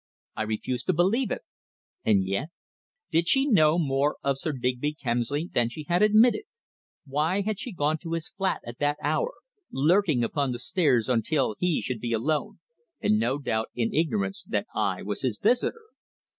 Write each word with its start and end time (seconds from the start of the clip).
I 0.35 0.41
refused 0.41 0.87
to 0.87 0.93
believe 0.93 1.29
it, 1.29 1.43
and 2.03 2.25
yet! 2.25 2.47
Did 3.11 3.27
she 3.27 3.45
know 3.45 3.77
more 3.77 4.17
of 4.23 4.39
Sir 4.39 4.51
Digby 4.51 4.95
Kemsley 4.95 5.47
than 5.53 5.69
she 5.69 5.83
had 5.87 6.01
admitted? 6.01 6.45
Why 7.05 7.41
had 7.41 7.59
she 7.59 7.71
gone 7.71 7.99
to 7.99 8.13
his 8.13 8.27
flat 8.29 8.61
at 8.65 8.79
that 8.79 8.97
hour, 9.03 9.31
lurking 9.71 10.23
upon 10.23 10.53
the 10.53 10.57
stairs 10.57 11.07
until 11.07 11.53
he 11.59 11.81
should 11.83 11.99
be 11.99 12.13
alone, 12.13 12.57
and, 12.99 13.19
no 13.19 13.37
doubt, 13.37 13.69
in 13.75 13.93
ignorance 13.93 14.41
that 14.47 14.65
I 14.73 15.03
was 15.03 15.21
his 15.21 15.37
visitor? 15.37 15.81